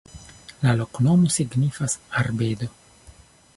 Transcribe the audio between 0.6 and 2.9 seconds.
La loknomo signifas: arbedo.